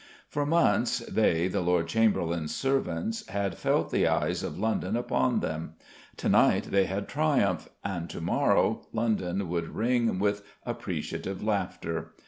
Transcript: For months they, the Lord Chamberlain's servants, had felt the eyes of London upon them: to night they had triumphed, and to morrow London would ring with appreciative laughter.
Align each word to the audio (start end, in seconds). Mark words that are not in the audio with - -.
For 0.27 0.47
months 0.47 0.97
they, 1.07 1.47
the 1.47 1.61
Lord 1.61 1.87
Chamberlain's 1.87 2.55
servants, 2.55 3.23
had 3.27 3.55
felt 3.59 3.91
the 3.91 4.07
eyes 4.07 4.41
of 4.41 4.57
London 4.57 4.95
upon 4.97 5.41
them: 5.41 5.75
to 6.17 6.27
night 6.27 6.63
they 6.71 6.85
had 6.85 7.07
triumphed, 7.07 7.67
and 7.85 8.09
to 8.09 8.19
morrow 8.19 8.87
London 8.93 9.47
would 9.47 9.75
ring 9.75 10.17
with 10.17 10.41
appreciative 10.65 11.43
laughter. 11.43 12.15